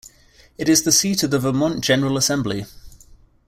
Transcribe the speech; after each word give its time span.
It 0.57 0.67
is 0.67 0.81
the 0.81 0.91
seat 0.91 1.21
of 1.21 1.29
the 1.29 1.37
Vermont 1.37 1.81
General 1.85 2.17
Assembly. 2.17 2.65